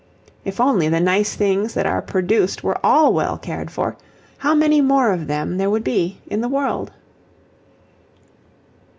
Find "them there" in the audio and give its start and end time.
5.27-5.69